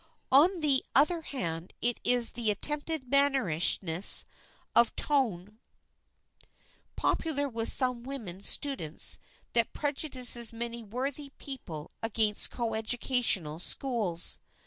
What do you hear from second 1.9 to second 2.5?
is the